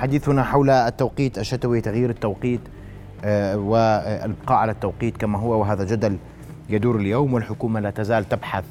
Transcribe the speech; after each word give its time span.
حديثنا 0.00 0.42
حول 0.42 0.70
التوقيت 0.70 1.38
الشتوي 1.38 1.80
تغيير 1.80 2.10
التوقيت 2.10 2.60
آه، 3.24 3.56
والابقاء 3.56 4.58
على 4.58 4.72
التوقيت 4.72 5.16
كما 5.16 5.38
هو 5.38 5.60
وهذا 5.60 5.84
جدل 5.84 6.18
يدور 6.68 6.96
اليوم 6.96 7.34
والحكومة 7.34 7.80
لا 7.80 7.90
تزال 7.90 8.28
تبحث 8.28 8.64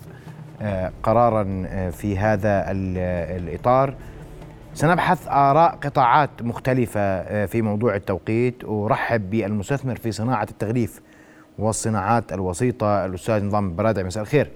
آه، 0.61 0.91
قرارا 1.03 1.63
آه، 1.67 1.89
في 1.89 2.17
هذا 2.17 2.71
الإطار. 2.71 3.93
سنبحث 4.73 5.27
آراء 5.27 5.75
قطاعات 5.75 6.29
مختلفة 6.41 7.46
في 7.46 7.62
موضوع 7.62 7.96
التوقيت 7.96 8.63
ارحب 8.63 9.29
بالمستثمر 9.29 9.96
في 9.96 10.12
صناعة 10.12 10.47
التغليف 10.51 11.01
والصناعات 11.60 12.33
الوسيطة 12.33 13.05
الأستاذ 13.05 13.46
نظام 13.46 13.76
برادع. 13.76 14.03
مساء 14.03 14.23
الخير. 14.23 14.51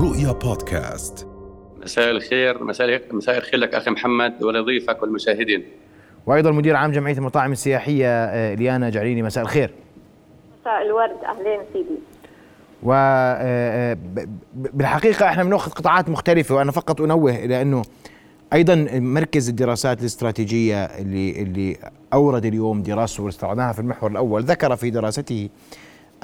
رؤيا 0.00 0.32
بودكاست. 0.32 1.33
مساء 1.84 2.10
الخير 2.10 2.64
مساء 2.64 3.00
مساء 3.12 3.38
الخير 3.38 3.60
لك 3.60 3.74
أخي 3.74 3.90
محمد 3.90 4.42
ولضيفك 4.42 5.02
والمشاهدين. 5.02 5.64
وأيضا 6.26 6.50
مدير 6.50 6.76
عام 6.76 6.92
جمعية 6.92 7.16
المطاعم 7.16 7.52
السياحية 7.52 8.08
آه، 8.08 8.54
ليانا 8.54 8.90
جعليني 8.90 9.22
مساء 9.22 9.44
الخير. 9.44 9.70
مساء 10.60 10.82
الورد 10.82 11.24
أهلين 11.24 11.60
سيدي. 11.72 11.98
و 12.82 12.92
آه، 12.92 13.92
آه، 13.92 13.96
بالحقيقة 14.54 15.28
إحنا 15.28 15.44
بنأخذ 15.44 15.70
قطاعات 15.70 16.08
مختلفة 16.08 16.54
وأنا 16.54 16.72
فقط 16.72 17.00
أنوه 17.00 17.34
إلى 17.34 17.62
أنه 17.62 17.82
أيضا 18.52 18.88
مركز 18.94 19.48
الدراسات 19.48 20.00
الاستراتيجية 20.00 20.84
اللي 20.84 21.42
اللي 21.42 21.76
أورد 22.12 22.44
اليوم 22.44 22.82
دراسته 22.82 23.22
واستعرضناها 23.22 23.72
في 23.72 23.78
المحور 23.78 24.10
الأول 24.10 24.42
ذكر 24.42 24.76
في 24.76 24.90
دراسته 24.90 25.48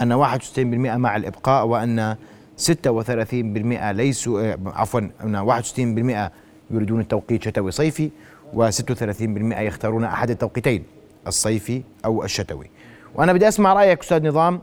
أن 0.01 0.12
61% 0.12 0.97
مع 0.97 1.17
الإبقاء 1.17 1.67
وأن 1.67 2.17
36% 2.60 3.92
ليسوا 3.92 4.42
آه، 4.42 4.59
عفوا 4.66 5.00
61% 5.23 6.30
يريدون 6.70 7.00
التوقيت 7.00 7.42
شتوي 7.42 7.70
صيفي 7.70 8.10
و36% 8.55 9.60
يختارون 9.60 10.05
أحد 10.05 10.30
التوقيتين 10.30 10.84
الصيفي 11.27 11.83
أو 12.05 12.25
الشتوي. 12.25 12.70
وأنا 13.14 13.33
بدي 13.33 13.48
أسمع 13.48 13.72
رأيك 13.72 14.00
أستاذ 14.00 14.27
نظام 14.27 14.61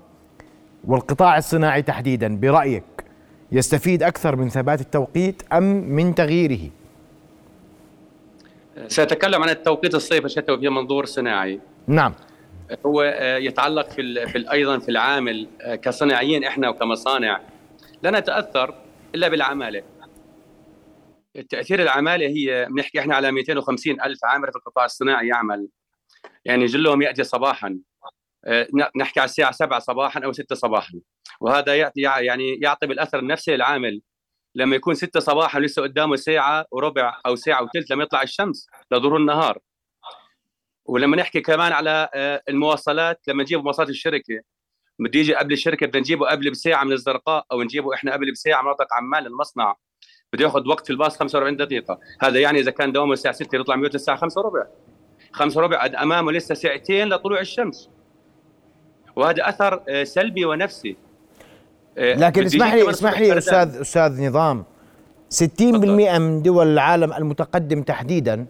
والقطاع 0.83 1.37
الصناعي 1.37 1.81
تحديدا 1.81 2.35
برأيك 2.35 2.83
يستفيد 3.51 4.03
أكثر 4.03 4.35
من 4.35 4.49
ثبات 4.49 4.81
التوقيت 4.81 5.43
أم 5.53 5.63
من 5.63 6.15
تغييره؟ 6.15 6.69
سأتكلم 8.87 9.43
عن 9.43 9.49
التوقيت 9.49 9.95
الصيفي 9.95 10.25
الشتوي 10.25 10.59
في 10.59 10.69
منظور 10.69 11.05
صناعي. 11.05 11.59
نعم. 11.87 12.13
هو 12.85 13.01
آه، 13.01 13.37
يتعلق 13.37 13.89
في, 13.89 14.27
في 14.27 14.51
أيضا 14.51 14.79
في 14.79 14.89
العامل 14.89 15.47
آه، 15.61 15.75
كصناعيين 15.75 16.43
إحنا 16.43 16.69
وكمصانع. 16.69 17.39
لا 18.03 18.19
نتأثر 18.19 18.75
إلا 19.15 19.27
بالعمالة. 19.27 19.83
التاثير 21.35 21.81
العمالة 21.81 22.27
هي 22.27 22.67
بنحكي 22.69 22.99
إحنا 22.99 23.15
على 23.15 23.31
250 23.31 24.01
ألف 24.01 24.19
عامل 24.25 24.51
في 24.51 24.57
القطاع 24.57 24.85
الصناعي 24.85 25.27
يعمل. 25.27 25.67
يعني 26.45 26.65
جلهم 26.65 27.01
يأتي 27.01 27.23
صباحا. 27.23 27.79
آه، 28.45 28.67
نحكي 28.95 29.19
على 29.19 29.29
الساعة 29.29 29.51
7 29.51 29.79
صباحا 29.79 30.21
أو 30.25 30.31
6 30.31 30.55
صباحا. 30.55 30.93
وهذا 31.41 31.75
يعطي 31.75 32.01
يعني 32.01 32.59
يعطي 32.61 32.87
بالأثر 32.87 33.19
النفسي 33.19 33.51
للعامل. 33.51 34.01
لما 34.55 34.75
يكون 34.75 34.93
6 34.93 35.19
صباحا 35.19 35.59
لسه 35.59 35.81
قدامه 35.81 36.15
ساعة 36.15 36.65
وربع 36.71 37.19
أو 37.25 37.35
ساعة 37.35 37.63
وثلث 37.63 37.91
لما 37.91 38.03
يطلع 38.03 38.21
الشمس 38.21 38.67
لظهور 38.91 39.17
النهار. 39.17 39.59
ولما 40.85 41.17
نحكي 41.17 41.41
كمان 41.41 41.71
على 41.71 42.09
آه، 42.13 42.41
المواصلات 42.49 43.19
لما 43.27 43.43
نجيب 43.43 43.63
مواصلات 43.63 43.89
الشركة 43.89 44.41
بده 44.99 45.19
يجي 45.19 45.35
قبل 45.35 45.53
الشركة 45.53 45.87
بدنا 45.87 45.99
نجيبه 45.99 46.27
قبل 46.27 46.51
بساعة 46.51 46.83
من 46.83 46.91
الزرقاء 46.91 47.45
أو 47.51 47.63
نجيبه 47.63 47.93
إحنا 47.93 48.13
قبل 48.13 48.31
بساعة 48.31 48.61
مناطق 48.61 48.87
عمان 48.93 49.25
المصنع. 49.25 49.75
بده 50.33 50.43
ياخذ 50.45 50.67
وقت 50.67 50.85
في 50.85 50.93
الباص 50.93 51.17
45 51.17 51.57
دقيقة. 51.57 51.99
هذا 52.21 52.39
يعني 52.39 52.59
إذا 52.59 52.71
كان 52.71 52.91
دوامه 52.91 53.13
الساعة 53.13 53.33
6 53.33 53.55
يطلع 53.55 53.75
من 53.75 53.85
الساعة 53.85 54.17
5 54.17 54.41
وربع. 54.41 54.63
5 55.31 55.57
وربع 55.57 55.85
أمامه 56.01 56.31
لسه 56.31 56.55
ساعتين 56.55 57.09
لطلوع 57.09 57.39
الشمس. 57.39 57.89
وهذا 59.15 59.49
أثر 59.49 59.83
آه، 59.89 60.03
سلبي 60.03 60.45
ونفسي. 60.45 60.97
آه، 61.97 62.13
لكن 62.15 62.45
اسمح 62.45 62.73
لي 62.73 62.89
اسمح 62.89 63.19
لي 63.19 63.37
أستاذ 63.37 63.77
أستاذ 63.81 64.27
نظام. 64.27 64.63
60% 65.29 66.19
من 66.19 66.41
دول 66.41 66.67
العالم 66.67 67.13
المتقدم 67.13 67.81
تحديدا 67.81 68.45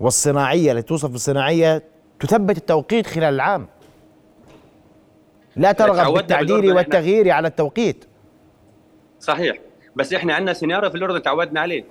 والصناعية 0.00 0.70
اللي 0.70 0.82
توصف 0.82 1.14
الصناعيه 1.14 1.82
تثبت 2.20 2.56
التوقيت 2.56 3.06
خلال 3.06 3.34
العام. 3.34 3.66
لا 5.56 5.72
ترغب 5.72 6.14
بالتعديل 6.14 6.72
والتغيير 6.72 7.30
على 7.30 7.48
التوقيت. 7.48 8.04
صحيح. 9.20 9.56
بس 9.96 10.12
إحنا 10.12 10.34
عندنا 10.34 10.52
سيناريو 10.52 10.90
في 10.90 10.96
الأردن 10.96 11.22
تعودنا 11.22 11.60
عليه. 11.60 11.84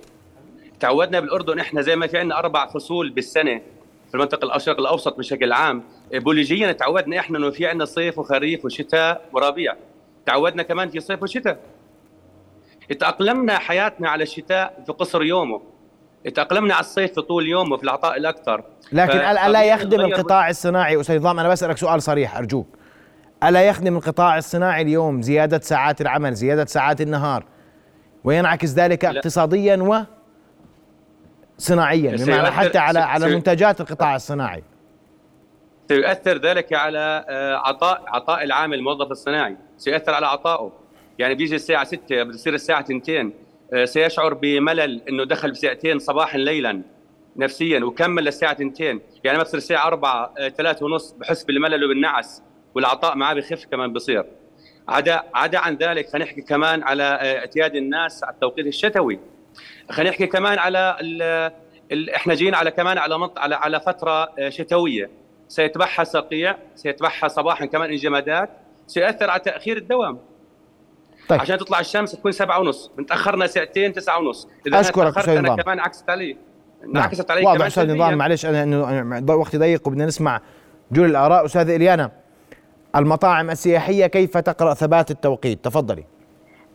تعودنا 0.80 1.20
بالأردن 1.20 1.58
إحنا 1.58 1.80
زي 1.80 1.96
ما 1.96 2.06
في 2.06 2.18
عندنا 2.18 2.38
أربع 2.38 2.66
فصول 2.66 3.10
بالسنة 3.10 3.60
في 4.08 4.14
المنطقة 4.14 4.56
الشرق 4.56 4.78
الأوسط 4.80 5.18
بشكل 5.18 5.52
عام. 5.52 5.82
بوليجيا 6.12 6.72
تعودنا 6.72 7.18
إحنا 7.18 7.38
إنه 7.38 7.50
في 7.50 7.66
عندنا 7.66 7.84
صيف 7.84 8.18
وخريف 8.18 8.64
وشتاء 8.64 9.28
وربيع. 9.32 9.74
تعودنا 10.26 10.62
كمان 10.62 10.88
في 10.88 11.00
صيف 11.00 11.22
وشتاء. 11.22 11.58
تأقلمنا 13.00 13.58
حياتنا 13.58 14.08
على 14.08 14.22
الشتاء 14.22 14.82
في 14.86 14.92
قصر 14.92 15.22
يومه. 15.22 15.62
تأقلمنا 16.34 16.74
على 16.74 16.80
الصيف 16.80 17.12
في 17.12 17.20
طول 17.20 17.46
يومه 17.46 17.76
في 17.76 17.84
العطاء 17.84 18.16
الأكثر. 18.16 18.64
لكن 18.92 19.18
ألا 19.18 19.64
يخدم 19.64 20.00
القطاع 20.00 20.50
الصناعي. 20.50 21.00
أستاذ 21.00 21.16
نظام 21.16 21.40
أنا 21.40 21.48
بسألك 21.48 21.76
سؤال 21.76 22.02
صريح 22.02 22.36
أرجوك. 22.36 22.66
ألا 23.44 23.62
يخدم 23.62 23.96
القطاع 23.96 24.38
الصناعي 24.38 24.82
اليوم 24.82 25.22
زيادة 25.22 25.60
ساعات 25.60 26.00
العمل 26.00 26.34
زيادة 26.34 26.64
ساعات 26.64 27.00
النهار؟ 27.00 27.44
وينعكس 28.24 28.74
ذلك 28.74 29.04
لا. 29.04 29.10
اقتصاديا 29.10 29.76
و 29.76 30.04
صناعيا 31.58 32.16
بمعنى 32.16 32.50
حتى 32.50 32.78
على 32.78 32.98
على 32.98 33.34
منتجات 33.34 33.80
القطاع 33.80 34.16
الصناعي. 34.16 34.62
سيؤثر 35.88 36.38
ذلك 36.38 36.72
على 36.72 37.24
آه، 37.28 37.56
عطاء 37.56 38.04
عطاء 38.06 38.44
العامل 38.44 38.78
الموظف 38.78 39.10
الصناعي. 39.10 39.56
سيؤثر 39.76 40.14
على 40.14 40.26
عطائه. 40.26 40.72
يعني 41.18 41.34
بيجي 41.34 41.54
الساعة 41.54 41.84
6 41.84 42.22
بتصير 42.22 42.54
الساعة 42.54 42.80
2 42.80 43.32
آه، 43.72 43.84
سيشعر 43.84 44.34
بملل 44.34 45.02
إنه 45.08 45.24
دخل 45.24 45.50
بساعتين 45.50 45.98
صباحا 45.98 46.38
ليلا 46.38 46.82
نفسيا 47.36 47.84
وكمل 47.84 48.24
للساعة 48.24 48.52
2 48.52 49.00
يعني 49.24 49.38
ما 49.38 49.42
بتصير 49.42 49.58
الساعة 49.58 49.86
4 49.86 50.34
3 50.48 50.86
ونص 50.86 51.12
بحس 51.12 51.44
بالملل 51.44 51.84
وبالنعس. 51.84 52.42
والعطاء 52.74 53.16
معاه 53.16 53.34
بخف 53.34 53.64
كمان 53.64 53.92
بصير. 53.92 54.24
عدا 54.88 55.22
عدا 55.34 55.58
عن 55.58 55.76
ذلك 55.76 56.08
خلينا 56.08 56.26
نحكي 56.26 56.42
كمان 56.42 56.82
على 56.82 57.02
آه، 57.02 57.38
اعتياد 57.38 57.74
الناس 57.74 58.24
على 58.24 58.34
التوقيت 58.34 58.66
الشتوي. 58.66 59.18
خلينا 59.90 60.10
نحكي 60.10 60.26
كمان 60.26 60.58
على 60.58 60.96
ال 61.00 61.22
ال 61.92 62.10
إحنا 62.10 62.34
جايين 62.34 62.54
على 62.54 62.70
كمان 62.70 62.98
على 62.98 63.18
منط 63.18 63.38
على 63.38 63.54
على 63.54 63.80
فترة 63.80 64.32
آه، 64.38 64.48
شتوية. 64.48 65.10
سيتبعها 65.48 66.04
صقيع 66.04 66.56
سيتبعها 66.74 67.28
صباحا 67.28 67.66
كمان 67.66 67.90
انجمادات 67.90 68.50
سيؤثر 68.86 69.30
على 69.30 69.40
تأخير 69.40 69.76
الدوام. 69.76 70.18
طيب. 71.28 71.40
عشان 71.40 71.58
تطلع 71.58 71.80
الشمس 71.80 72.12
تكون 72.12 72.32
سبعة 72.32 72.60
ونص. 72.60 72.90
بنتاخرنا 72.98 73.46
ساعتين 73.46 73.92
تسعة 73.92 74.18
ونص. 74.18 74.48
إذا 74.66 74.80
أشكرك 74.80 75.18
أستاذ 75.18 75.36
أنا 75.36 75.56
كمان 75.56 75.80
عكست 75.80 76.10
علي 76.10 76.36
انعكست 76.84 77.28
نعم. 77.28 77.38
علي 77.38 77.46
واضح 77.46 77.66
أستاذ 77.66 77.94
نظام 77.94 78.18
معلش 78.18 78.46
أنا 78.46 78.62
إنه 78.62 79.34
وقتي 79.34 79.58
ضيق 79.58 79.88
وبدنا 79.88 80.06
نسمع 80.06 80.40
جل 80.92 81.04
الآراء. 81.04 81.44
أستاذ 81.44 81.70
إليانا. 81.70 82.23
المطاعم 82.96 83.50
السياحية 83.50 84.06
كيف 84.06 84.36
تقرأ 84.36 84.74
ثبات 84.74 85.10
التوقيت؟ 85.10 85.64
تفضلي. 85.64 86.04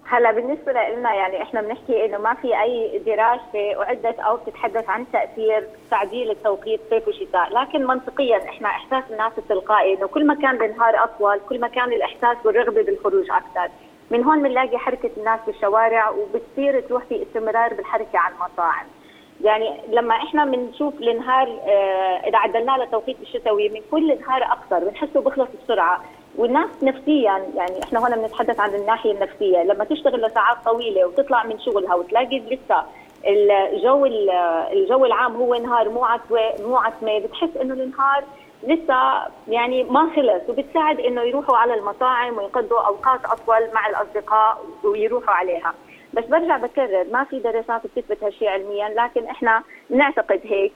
هلا 0.06 0.32
بالنسبة 0.32 0.72
لنا 0.72 1.14
يعني 1.14 1.42
إحنا 1.42 1.62
بنحكي 1.62 2.06
إنه 2.06 2.18
ما 2.18 2.34
في 2.34 2.62
أي 2.62 3.02
دراسة 3.06 3.84
أعدت 3.84 4.20
أو 4.20 4.38
بتتحدث 4.38 4.90
عن 4.90 5.06
تأثير 5.14 5.68
تعديل 5.92 6.32
التوقيت 6.32 6.80
صيف 6.90 7.08
وشتاء، 7.08 7.50
لكن 7.50 7.88
منطقيا 7.88 8.50
إحنا 8.50 8.68
إحساس 8.68 9.04
الناس 9.12 9.32
التلقائي 9.38 9.98
إنه 9.98 10.08
كل 10.08 10.28
ما 10.28 10.36
كان 10.36 10.64
النهار 10.64 11.04
أطول 11.04 11.40
كل 11.50 11.60
ما 11.60 11.68
كان 11.68 11.94
الإحساس 11.94 12.38
بالرغبة 12.46 12.82
بالخروج 12.84 13.32
أكثر، 13.32 13.74
من 14.12 14.24
هون 14.24 14.44
بنلاقي 14.44 14.78
حركة 14.78 15.12
الناس 15.18 15.40
بالشوارع 15.48 16.10
وبتصير 16.10 16.80
تروح 16.80 17.04
في 17.04 17.24
استمرار 17.24 17.74
بالحركة 17.74 18.20
على 18.20 18.34
المطاعم. 18.34 18.86
يعني 19.44 19.82
لما 19.90 20.16
إحنا 20.16 20.46
بنشوف 20.46 20.94
النهار 20.94 21.48
آه 21.48 22.28
إذا 22.28 22.38
عدلنا 22.38 22.72
له 22.72 22.86
توقيت 22.86 23.18
الشتوي 23.22 23.70
من 23.70 23.82
كل 23.92 24.20
نهار 24.20 24.44
أقصر 24.44 24.90
بنحسه 24.90 25.22
بخلص 25.22 25.50
بسرعة. 25.64 26.04
والناس 26.40 26.70
نفسيا 26.84 27.46
يعني 27.56 27.84
إحنا 27.84 28.00
هون 28.00 28.16
بنتحدث 28.16 28.60
عن 28.60 28.76
الناحية 28.76 29.12
النفسية. 29.12 29.64
لما 29.64 29.84
تشتغل 29.84 30.22
لساعات 30.22 30.58
طويلة 30.66 31.06
وتطلع 31.06 31.44
من 31.44 31.60
شغلها 31.60 31.96
وتلاقي 31.96 32.40
لسه 32.40 32.84
الجو 33.28 34.06
الجو 34.74 35.06
العام 35.06 35.36
هو 35.36 35.56
نهار 35.56 35.90
مو 35.90 36.06
مو 36.60 36.78
عتمة. 36.78 37.20
بتحس 37.20 37.58
إنه 37.62 37.74
النهار 37.74 38.24
لسه 38.64 39.28
يعني 39.48 39.84
ما 39.84 40.10
خلص 40.16 40.50
وبتساعد 40.50 41.00
إنه 41.00 41.22
يروحوا 41.22 41.58
على 41.58 41.74
المطاعم 41.74 42.38
ويقضوا 42.38 42.80
أوقات 42.80 43.26
أطول 43.26 43.74
مع 43.74 43.88
الأصدقاء 43.90 44.58
ويروحوا 44.84 45.34
عليها. 45.34 45.74
بس 46.14 46.26
برجع 46.26 46.58
بكرر 46.58 47.06
ما 47.12 47.24
في 47.24 47.40
دراسات 47.40 47.82
بتثبت 47.88 48.24
هالشيء 48.24 48.48
علميا 48.50 48.90
لكن 48.90 49.26
إحنا 49.26 49.64
بنعتقد 49.90 50.42
هيك. 50.44 50.74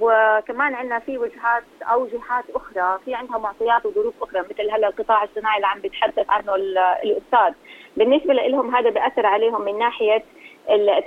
وكمان 0.00 0.74
عندنا 0.74 0.98
في 0.98 1.18
وجهات 1.18 1.62
أو 1.82 2.06
جهات 2.06 2.44
أخرى 2.54 2.98
في 3.04 3.14
عندها 3.14 3.38
معطيات 3.38 3.86
وظروف 3.86 4.14
أخرى 4.22 4.40
مثل 4.40 4.70
هلأ 4.70 4.88
القطاع 4.88 5.24
الصناعي 5.24 5.56
اللي 5.56 5.66
عم 5.66 5.80
بيتحدث 5.80 6.30
عنه 6.30 6.54
الأستاذ. 7.04 7.54
بالنسبة 7.96 8.34
لهم 8.34 8.74
هذا 8.76 8.90
بيأثر 8.90 9.26
عليهم 9.26 9.62
من 9.62 9.78
ناحية 9.78 10.22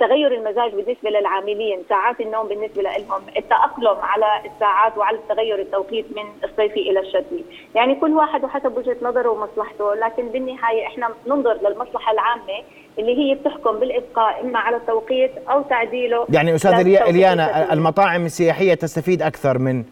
تغير 0.00 0.34
المزاج 0.34 0.74
بالنسبة 0.74 1.10
للعاملين. 1.10 1.84
ساعات 1.88 2.20
النوم 2.20 2.48
بالنسبة 2.48 2.82
لهم 2.82 3.22
التأقلم 3.36 3.96
على 4.00 4.26
الساعات 4.54 4.98
وعلى 4.98 5.18
تغير 5.28 5.58
التوقيت 5.58 6.06
من 6.16 6.24
الصيفي 6.44 6.90
إلى 6.90 7.00
الشتوي 7.00 7.44
يعني 7.74 7.94
كل 7.94 8.12
واحد 8.12 8.44
وحسب 8.44 8.76
وجهة 8.78 8.96
نظره 9.02 9.28
ومصلحته 9.28 9.94
لكن 9.94 10.28
بالنهاية 10.28 10.86
إحنا 10.86 11.10
ننظر 11.26 11.52
للمصلحة 11.68 12.12
العامة 12.12 12.62
اللي 12.98 13.18
هي 13.18 13.34
بتحكم 13.34 13.80
بالإبقاء 13.80 14.40
إما 14.40 14.58
على 14.58 14.76
التوقيت 14.76 15.30
أو 15.50 15.62
تعديله. 15.62 16.26
يعني 16.28 16.54
أستاذ 16.54 16.72
اليانا 17.08 17.72
المطاعم 17.72 18.24
السياحية 18.24 18.74
تستفيد 18.74 19.22
أكثر 19.22 19.58
من 19.58 19.84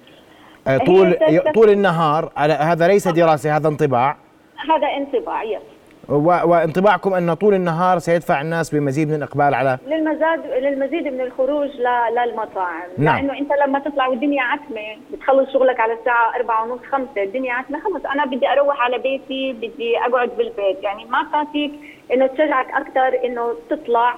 آه، 0.67 0.79
طول 0.79 1.17
طول 1.55 1.71
النهار؟ 1.71 2.33
هذا 2.37 2.89
ليس 2.89 3.09
دراسة 3.09 3.57
هذا 3.57 3.69
انطباع. 3.69 4.17
هذا 4.57 4.87
انطباع 4.87 5.43
yes. 5.43 5.63
وانطباعكم 6.09 7.15
أن 7.15 7.35
طول 7.35 7.55
النهار 7.55 7.99
سيدفع 7.99 8.41
الناس 8.41 8.75
بمزيد 8.75 9.09
من 9.09 9.15
الاقبال 9.15 9.55
على 9.55 9.79
للمزاد 9.87 10.47
للمزيد 10.47 11.07
من 11.07 11.21
الخروج 11.21 11.69
للمطاعم 12.17 12.89
نعم. 12.99 13.17
لأنه 13.17 13.39
أنت 13.39 13.51
لما 13.67 13.79
تطلع 13.79 14.07
والدنيا 14.07 14.43
عتمة 14.43 14.97
بتخلص 15.13 15.53
شغلك 15.53 15.81
على 15.81 15.93
الساعة 15.93 16.37
4 16.37 16.65
ونص 16.65 16.81
5 16.93 17.09
الدنيا 17.17 17.53
عتمة 17.55 17.81
خلص. 17.81 18.07
أنا 18.07 18.25
بدي 18.27 18.49
أروح 18.49 18.81
على 18.81 18.99
بيتي 18.99 19.53
بدي 19.53 19.99
أقعد 19.99 20.31
بالبيت. 20.39 20.83
يعني 20.83 21.05
ما 21.05 21.27
كافيك 21.33 21.73
إنه 22.13 22.27
تشجعك 22.27 22.67
أكثر 22.71 23.25
إنه 23.25 23.55
تطلع 23.71 24.15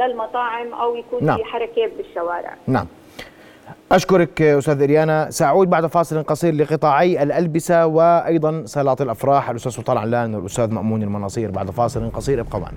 للمطاعم 0.00 0.74
أو 0.74 0.96
يكون 0.96 1.24
نعم. 1.24 1.36
في 1.36 1.44
حركة 1.44 1.90
بالشوارع. 1.96 2.54
نعم. 2.66 2.86
أشكرك 3.92 4.42
أستاذ 4.42 4.82
إريانا. 4.82 5.30
سأعود 5.30 5.70
بعد 5.70 5.86
فاصل 5.86 6.22
قصير 6.22 6.54
لقطاعي 6.54 7.22
الألبسة 7.22 7.86
وأيضا 7.86 8.62
صالات 8.66 9.00
الأفراح. 9.00 9.50
الأستاذ 9.50 9.72
سلطان 9.72 9.96
علان 9.96 10.34
والأستاذ 10.34 10.70
مأمون 10.70 11.02
المناصير. 11.02 11.50
بعد 11.50 11.70
فاصل 11.70 12.10
قصير 12.10 12.40
ابقوا 12.40 12.60
معنا. 12.60 12.76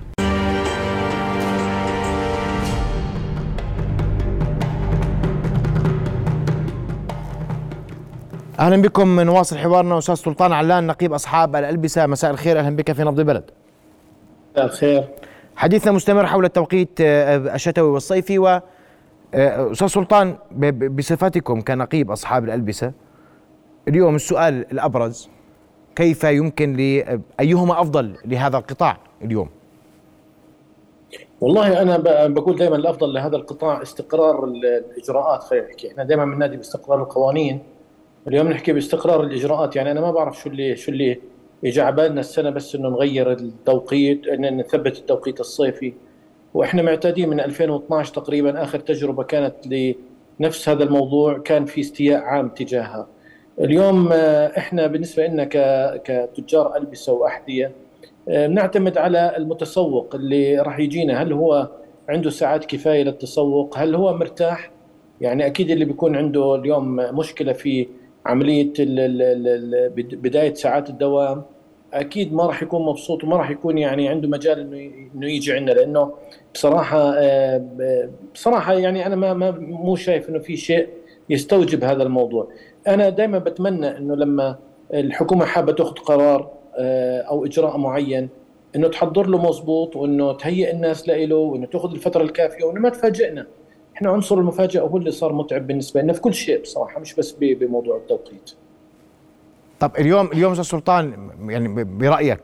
أهلا 8.60 8.82
بكم 8.82 9.20
نواصل 9.20 9.58
حوارنا. 9.58 9.98
أستاذ 9.98 10.14
سلطان 10.14 10.52
علان 10.52 10.86
نقيب 10.86 11.12
أصحاب 11.12 11.56
الألبسة. 11.56 12.06
مساء 12.06 12.30
الخير 12.30 12.58
أهلا 12.58 12.76
بك 12.76 12.92
في 12.92 13.04
نبض 13.04 13.18
البلد 13.18 13.50
مساء 14.54 14.66
الخير. 14.66 15.04
حديثنا 15.56 15.92
مستمر 15.92 16.26
حول 16.26 16.44
التوقيت 16.44 16.98
آه، 17.00 17.36
الشتوي 17.36 17.90
والصيفي 17.90 18.38
و 18.38 18.60
أستاذ 19.34 19.86
سلطان 19.86 20.36
بصفتكم 20.96 21.60
كنقيب 21.60 22.10
أصحاب 22.10 22.44
الألبسة 22.44 22.92
اليوم 23.88 24.14
السؤال 24.14 24.72
الأبرز 24.72 25.28
كيف 25.96 26.24
يمكن 26.24 26.76
ل 26.76 27.04
أيهما 27.40 27.80
أفضل 27.80 28.16
لهذا 28.24 28.58
القطاع 28.58 28.98
اليوم؟ 29.22 29.48
والله 31.40 31.82
أنا 31.82 31.96
بقول 32.26 32.56
دائما 32.56 32.76
الأفضل 32.76 33.14
لهذا 33.14 33.36
القطاع 33.36 33.82
استقرار 33.82 34.44
الإجراءات. 34.44 35.42
خلينا 35.42 35.66
نحكي 35.66 35.90
إحنا 35.90 36.04
دائما 36.04 36.24
بننادي 36.24 36.56
باستقرار 36.56 37.02
القوانين 37.02 37.62
اليوم 38.28 38.48
نحكي 38.48 38.72
باستقرار 38.72 39.22
الإجراءات. 39.22 39.76
يعني 39.76 39.90
أنا 39.90 40.00
ما 40.00 40.10
بعرف 40.10 40.40
شو 40.40 40.50
اللي 40.50 40.76
شو 40.76 40.92
اللي 40.92 41.20
اجى 41.64 41.80
على 41.80 41.96
بالنا 41.96 42.20
السنة 42.20 42.50
بس 42.50 42.74
إنه 42.74 42.88
نغير 42.88 43.32
التوقيت 43.32 44.26
إن 44.26 44.56
نثبت 44.56 44.98
التوقيت 44.98 45.40
الصيفي. 45.40 45.94
وإحنا 46.56 46.82
معتادين 46.82 47.28
من 47.28 47.40
2012 47.40 48.14
تقريبا 48.14 48.62
آخر 48.62 48.78
تجربة 48.78 49.22
كانت 49.22 49.54
لنفس 50.40 50.68
هذا 50.68 50.84
الموضوع 50.84 51.38
كان 51.38 51.64
في 51.64 51.80
استياء 51.80 52.22
عام 52.22 52.48
تجاهها. 52.48 53.06
اليوم 53.60 54.08
آه، 54.12 54.58
إحنا 54.58 54.86
بالنسبة 54.86 55.26
لنا 55.26 55.44
كتجار 56.04 56.76
ألبسة 56.76 57.12
وأحذية 57.12 57.72
آه، 58.28 58.46
نعتمد 58.46 58.98
على 58.98 59.36
المتسوق 59.36 60.14
اللي 60.14 60.58
راح 60.58 60.78
يجينا 60.78 61.22
هل 61.22 61.32
هو 61.32 61.68
عنده 62.08 62.30
ساعات 62.30 62.64
كفاية 62.64 63.02
للتسوق؟ 63.02 63.78
هل 63.78 63.94
هو 63.94 64.14
مرتاح؟ 64.14 64.70
يعني 65.20 65.46
أكيد 65.46 65.70
اللي 65.70 65.84
بيكون 65.84 66.16
عنده 66.16 66.54
اليوم 66.54 66.96
مشكلة 66.96 67.52
في 67.52 67.88
عملية 68.26 68.72
بداية 69.96 70.54
ساعات 70.54 70.90
الدوام 70.90 71.42
أكيد 71.92 72.34
ما 72.34 72.46
راح 72.46 72.62
يكون 72.62 72.86
مبسوط 72.86 73.24
وما 73.24 73.36
راح 73.36 73.50
يكون 73.50 73.78
يعني 73.78 74.08
عنده 74.08 74.28
مجال 74.28 74.74
إنه 75.14 75.26
يجي 75.26 75.52
عندنا 75.52 75.74
لأنه 75.74 76.12
بصراحة 76.54 77.14
آه، 77.16 77.64
بصراحة 78.34 78.72
يعني 78.72 79.06
أنا 79.06 79.16
ما 79.16 79.34
ما 79.34 79.50
مو 79.60 79.96
شايف 79.96 80.28
إنه 80.28 80.38
في 80.38 80.56
شيء 80.56 80.88
يستوجب 81.30 81.84
هذا 81.84 82.02
الموضوع. 82.02 82.48
أنا 82.88 83.08
دائما 83.08 83.38
بتمنى 83.38 83.96
إنه 83.96 84.14
لما 84.16 84.58
الحكومة 84.94 85.44
حابة 85.44 85.72
تأخذ 85.72 85.94
قرار 85.94 86.50
آه، 86.78 87.20
أو 87.20 87.44
إجراء 87.44 87.76
معين 87.78 88.28
إنه 88.76 88.88
تحضر 88.88 89.26
له 89.26 89.38
مضبوط 89.38 89.96
وإنه 89.96 90.32
تهيئ 90.32 90.72
الناس 90.72 91.08
له 91.08 91.36
وإنه 91.36 91.66
تأخذ 91.66 91.90
الفترة 91.90 92.22
الكافية 92.22 92.64
وإنه 92.64 92.80
ما 92.80 92.88
تفاجئنا. 92.88 93.46
إحنا 93.96 94.10
عنصر 94.10 94.38
المفاجأة 94.38 94.80
هو 94.80 94.96
اللي 94.96 95.10
صار 95.10 95.32
متعب 95.32 95.66
بالنسبة 95.66 96.02
لنا 96.02 96.12
في 96.12 96.20
كل 96.20 96.34
شيء 96.34 96.62
بصراحة 96.62 97.00
مش 97.00 97.14
بس 97.14 97.32
بموضوع 97.40 97.96
التوقيت. 97.96 98.52
طب 99.80 99.92
اليوم 99.98 100.26
اليوم 100.26 100.52
أستاذ 100.52 100.64
سلطان 100.64 101.30
يعني 101.48 101.84
برأيك 101.84 102.38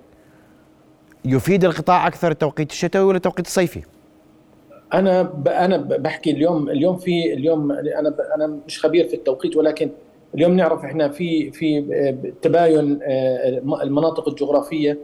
يفيد 1.24 1.64
القطاع 1.64 2.06
أكثر 2.06 2.30
التوقيت 2.30 2.70
الشتوي 2.70 3.02
ولا 3.04 3.16
التوقيت 3.16 3.46
الصيفي؟ 3.46 3.82
أنا 4.94 5.32
أنا 5.46 5.76
بحكي 5.76 6.30
اليوم 6.30 6.68
اليوم 6.68 6.96
في 6.96 7.32
اليوم 7.32 7.72
أنا 7.72 8.14
أنا 8.36 8.58
مش 8.66 8.84
خبير 8.84 9.08
في 9.08 9.14
التوقيت 9.14 9.56
ولكن 9.56 9.90
اليوم 10.34 10.56
نعرف 10.56 10.84
إحنا 10.84 11.08
في 11.08 11.50
في 11.50 11.80
تباين 12.42 12.98
آه، 13.02 13.48
المناطق 13.82 14.28
الجغرافية. 14.28 14.98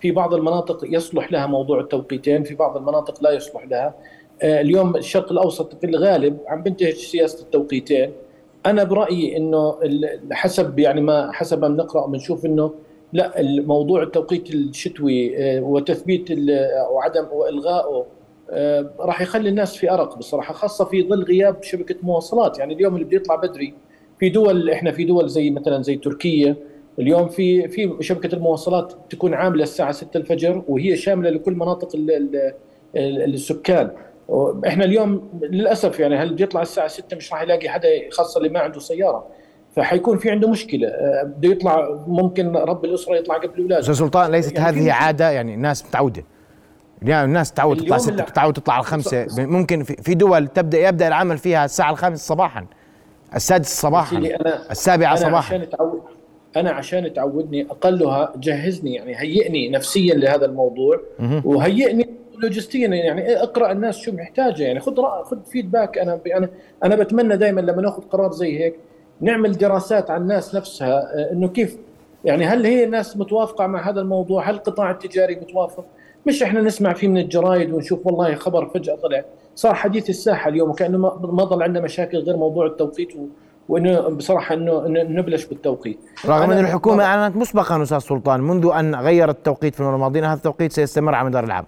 في 0.00 0.10
بعض 0.10 0.34
المناطق 0.34 0.84
يصلح 0.84 1.32
لها 1.32 1.46
موضوع 1.46 1.80
التوقيتين 1.80 2.42
في 2.42 2.54
بعض 2.54 2.76
المناطق 2.76 3.22
لا 3.22 3.30
يصلح 3.30 3.64
لها. 3.64 3.94
آه، 4.42 4.60
اليوم 4.60 4.96
الشرق 4.96 5.32
الأوسط 5.32 5.80
في 5.80 5.86
الغالب 5.86 6.38
عم 6.48 6.62
بنتهج 6.62 6.94
سياسة 6.94 7.42
التوقيتين. 7.42 8.12
أنا 8.66 8.84
برأيي 8.84 9.36
إنه 9.36 9.78
حسب 10.32 10.78
يعني 10.78 11.00
ما 11.00 11.32
حسب 11.32 11.60
ما 11.60 11.68
بنقرأ 11.68 12.04
وبنشوف 12.04 12.46
إنه 12.46 12.74
لا 13.12 13.40
الموضوع 13.40 14.02
التوقيت 14.02 14.54
الشتوي 14.54 15.38
آه، 15.38 15.60
وتثبيت 15.62 16.30
وعدم 16.90 17.26
وإلغائه 17.32 18.06
آه، 18.50 18.90
راح 19.00 19.20
يخلي 19.20 19.48
الناس 19.48 19.76
في 19.76 19.90
أرق 19.90 20.18
بصراحة 20.18 20.54
خاصة 20.54 20.84
في 20.84 21.08
ظل 21.08 21.22
غياب 21.22 21.62
شبكة 21.62 21.94
مواصلات. 22.02 22.58
يعني 22.58 22.74
اليوم 22.74 22.94
اللي 22.94 23.04
بده 23.04 23.16
يطلع 23.16 23.36
بدري 23.36 23.74
في 24.18 24.28
دول 24.28 24.70
إحنا 24.70 24.92
في 24.92 25.04
دول 25.04 25.28
زي 25.28 25.50
مثلا 25.50 25.82
زي 25.82 25.96
تركيا 25.96 26.56
اليوم 26.98 27.28
في 27.28 27.68
في 27.68 27.96
شبكة 28.00 28.34
المواصلات 28.34 28.92
تكون 29.10 29.34
عاملة 29.34 29.62
الساعة 29.62 29.92
6 29.92 30.18
الفجر 30.18 30.62
وهي 30.68 30.96
شاملة 30.96 31.30
لكل 31.30 31.52
مناطق 31.52 31.88
السكان. 32.96 33.90
إحنا 34.66 34.84
اليوم 34.84 35.28
للأسف 35.42 36.00
يعني 36.00 36.16
هل 36.16 36.34
بيطلع 36.34 36.62
الساعة 36.62 36.88
6 36.88 37.16
مش 37.16 37.32
راح 37.32 37.42
يلاقي 37.42 37.68
حدا 37.68 37.88
خاصة 38.12 38.38
اللي 38.38 38.48
ما 38.48 38.60
عنده 38.60 38.80
سيارة. 38.80 39.26
فحيكون 39.76 40.18
في 40.18 40.30
عنده 40.30 40.48
مشكلة. 40.48 40.88
آه، 40.88 41.22
بده 41.22 41.48
يطلع 41.48 41.98
ممكن 42.06 42.56
رب 42.56 42.84
الأسرة 42.84 43.16
يطلع 43.16 43.36
قبل 43.36 43.60
أولاده. 43.60 43.80
أستاذ 43.80 43.94
سلطان 43.94 44.30
ليست 44.30 44.58
يعني 44.58 44.68
هذه 44.68 44.92
عادة؟ 44.92 45.30
يعني 45.30 45.54
الناس 45.54 45.86
متعودة. 45.86 46.24
يعني 47.02 47.24
الناس 47.24 47.52
تعود 47.52 47.76
تطلع 47.76 47.98
ستة 47.98 48.24
تعود 48.24 48.54
تطلع 48.54 48.74
على 48.74 48.82
خمسة 48.84 49.26
ممكن 49.38 49.82
في 49.82 50.14
دول 50.14 50.46
تبدأ 50.48 50.88
يبدأ 50.88 51.08
العمل 51.08 51.38
فيها 51.38 51.64
الساعة 51.64 51.90
الخامسة 51.90 52.22
صباحا. 52.34 52.66
السادس 53.34 53.80
صباحا. 53.80 54.16
أنا 54.16 54.70
السابعة 54.70 55.08
أنا 55.10 55.16
صباحا. 55.16 55.54
عشان 55.54 55.70
تعود 55.70 56.02
أنا 56.56 56.70
عشان 56.70 57.12
تعودني 57.12 57.66
أقلها 57.70 58.32
جهزني 58.36 58.94
يعني 58.94 59.20
هيئني 59.20 59.68
نفسيا 59.68 60.14
لهذا 60.14 60.44
الموضوع. 60.46 61.00
وهيئني 61.44 62.10
لوجستيا 62.42 62.88
يعني 62.88 63.36
اقرأ 63.42 63.72
الناس 63.72 63.96
شو 63.96 64.12
محتاجة 64.12 64.62
يعني 64.62 64.80
خذ 64.80 65.02
خذ 65.24 65.38
فيدباك 65.44 65.98
أنا 65.98 66.20
أنا 66.36 66.48
أنا 66.84 66.96
بتمنى 66.96 67.36
دائما 67.36 67.60
لما 67.60 67.82
نأخذ 67.82 68.02
قرار 68.02 68.32
زي 68.32 68.60
هيك 68.60 68.74
نعمل 69.20 69.52
دراسات 69.52 70.10
عن 70.10 70.22
الناس 70.22 70.54
نفسها 70.54 71.18
آه، 71.18 71.32
إنه 71.32 71.48
كيف 71.48 71.76
يعني 72.24 72.44
هل 72.44 72.66
هي 72.66 72.84
الناس 72.84 73.16
متوافقة 73.16 73.66
مع 73.66 73.90
هذا 73.90 74.00
الموضوع؟ 74.00 74.50
هل 74.50 74.54
القطاع 74.54 74.90
التجاري 74.90 75.34
متوافق؟ 75.34 75.84
مش 76.26 76.42
إحنا 76.42 76.60
نسمع 76.60 76.92
فيه 76.92 77.08
من 77.08 77.18
الجرايد 77.18 77.72
ونشوف 77.72 78.06
والله 78.06 78.34
خبر 78.34 78.66
فجأة 78.66 78.94
طلع 78.94 79.24
صار 79.54 79.74
حديث 79.74 80.10
الساحة 80.10 80.48
اليوم 80.48 80.70
وكأنه 80.70 80.98
ما 81.32 81.44
ظل 81.44 81.62
عندنا 81.62 81.84
مشاكل 81.84 82.18
غير 82.18 82.36
موضوع 82.36 82.66
التوقيت 82.66 83.12
وإنه 83.68 84.00
بصراحة 84.00 84.54
إنه 84.54 84.84
نبلش 84.88 85.44
بالتوقيت 85.44 85.98
رغم 86.26 86.50
ان 86.50 86.58
الحكومة 86.58 87.04
أعلنت 87.04 87.36
مسبقا 87.36 87.82
أستاذ 87.82 87.98
سلطان 87.98 88.40
منذ 88.40 88.70
أن 88.74 88.94
غيرت 88.94 89.36
التوقيت 89.36 89.74
في 89.74 89.80
الماضيين 89.80 90.24
هذا 90.24 90.34
التوقيت 90.34 90.72
سيستمر 90.72 91.14
على 91.14 91.28
مدار 91.28 91.44
العام 91.44 91.64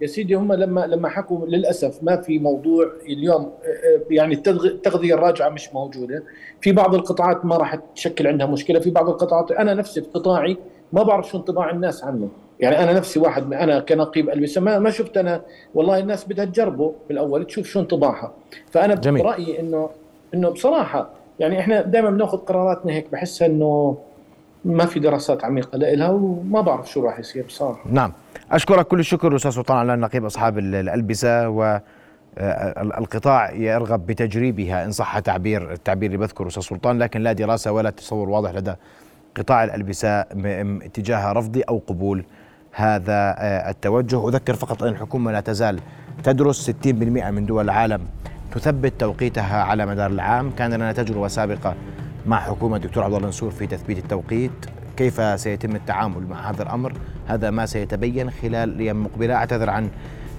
يا 0.00 0.06
سيدي 0.06 0.34
هم 0.34 0.52
لما 0.52 0.80
لما 0.86 1.08
حكوا 1.08 1.46
للأسف 1.46 2.02
ما 2.02 2.16
في 2.16 2.38
موضوع 2.38 2.86
اليوم 3.06 3.52
يعني 4.10 4.34
التغذية 4.46 5.14
الراجعة 5.14 5.48
مش 5.48 5.74
موجودة. 5.74 6.22
في 6.60 6.72
بعض 6.72 6.94
القطاعات 6.94 7.44
ما 7.44 7.56
راح 7.56 7.74
تشكل 7.94 8.26
عندها 8.26 8.46
مشكلة. 8.46 8.80
في 8.80 8.90
بعض 8.90 9.08
القطاعات 9.08 9.52
أنا 9.52 9.74
نفسي 9.74 10.02
في 10.02 10.08
قطاعي 10.08 10.56
ما 10.92 11.02
بعرف 11.02 11.28
شو 11.28 11.38
انطباع 11.38 11.70
الناس 11.70 12.04
عنه. 12.04 12.28
يعني 12.60 12.82
أنا 12.82 12.92
نفسي 12.92 13.18
واحد 13.20 13.52
أنا 13.52 13.80
كنقيب 13.80 14.30
البسه 14.30 14.60
ما, 14.60 14.78
ما 14.78 14.90
شفت 14.90 15.16
أنا 15.16 15.42
والله 15.74 15.98
الناس 15.98 16.24
بدها 16.28 16.44
تجربه 16.44 16.92
بالأول 17.08 17.44
تشوف 17.46 17.66
شو 17.66 17.80
انطباعها. 17.80 18.32
فأنا 18.70 18.94
جميل. 18.94 19.22
برأيي 19.22 19.60
إنه 19.60 19.90
إنه 20.34 20.48
بصراحة 20.48 21.10
يعني 21.38 21.60
إحنا 21.60 21.80
دائما 21.82 22.10
بناخذ 22.10 22.38
قراراتنا 22.38 22.92
هيك 22.92 23.10
بحسها 23.12 23.46
إنه 23.48 23.98
ما 24.66 24.86
في 24.86 25.00
دراسات 25.00 25.44
عميقة 25.44 25.78
لها 25.78 26.10
وما 26.10 26.60
بعرف 26.60 26.90
شو 26.90 27.04
راح 27.04 27.18
يصير 27.18 27.44
بصراحة. 27.44 27.80
نعم. 27.90 28.12
أشكرك 28.52 28.86
كل 28.86 29.00
الشكر 29.00 29.36
أستاذ 29.36 29.50
سلطان 29.50 29.76
على 29.76 29.96
نقيب 29.96 30.24
أصحاب 30.24 30.58
الألبسة 30.58 31.48
و 31.48 31.80
القطاع 32.98 33.52
يرغب 33.52 34.06
بتجريبها 34.06 34.84
إن 34.84 34.90
صح 34.92 35.18
تعبير 35.18 35.72
التعبير 35.72 36.06
اللي 36.06 36.18
بذكره 36.18 36.46
أستاذ 36.46 36.62
سلطان 36.62 36.98
لكن 36.98 37.20
لا 37.22 37.32
دراسة 37.32 37.72
ولا 37.72 37.90
تصور 37.90 38.28
واضح 38.28 38.50
لدى 38.50 38.74
قطاع 39.36 39.64
الألبسة 39.64 40.20
اتجاه 40.20 41.32
رفض 41.32 41.62
أو 41.68 41.82
قبول 41.86 42.24
هذا 42.72 43.36
التوجه. 43.70 44.28
أذكر 44.28 44.54
فقط 44.54 44.82
أن 44.82 44.88
الحكومة 44.88 45.32
لا 45.32 45.40
تزال 45.40 45.80
تدرس 46.24 46.70
60% 46.70 46.86
من 47.30 47.46
دول 47.46 47.64
العالم 47.64 48.00
تثبت 48.52 48.92
توقيتها 48.98 49.62
على 49.62 49.86
مدار 49.86 50.10
العام. 50.10 50.50
كان 50.50 50.74
لنا 50.74 50.92
تجربة 50.92 51.28
سابقة 51.28 51.74
مع 52.26 52.40
حكومة 52.40 52.76
الدكتور 52.76 53.04
عبد 53.04 53.14
الله 53.14 53.26
منصور 53.26 53.50
في 53.50 53.66
تثبيت 53.66 53.98
التوقيت 53.98 54.52
كيف 54.96 55.40
سيتم 55.40 55.76
التعامل 55.76 56.26
مع 56.26 56.50
هذا 56.50 56.62
الأمر؟ 56.62 56.92
هذا 57.26 57.50
ما 57.50 57.66
سيتبين 57.66 58.30
خلال 58.30 58.68
الأيام 58.68 58.96
المقبله 58.96 59.34
أعتذر 59.34 59.70
عن 59.70 59.90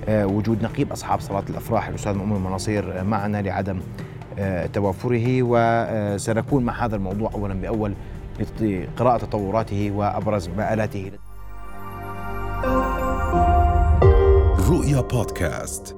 وجود 0.10 0.64
نقيب 0.64 0.92
أصحاب 0.92 1.20
صلاة 1.20 1.44
الأفراح 1.50 1.88
الأستاذ 1.88 2.14
مؤمن 2.14 2.36
المناصير 2.36 3.04
معنا 3.04 3.42
لعدم 3.42 3.80
توافره. 4.74 5.40
وسنكون 5.42 6.64
مع 6.64 6.86
هذا 6.86 6.96
الموضوع 6.96 7.32
اولا 7.34 7.54
بأول 7.54 7.94
لقراءة 8.62 9.18
تطوراته 9.18 9.92
وأبرز 9.92 10.50
مآلاته. 10.50 11.12
رؤيا 14.70 15.02
بودكاست. 15.02 15.96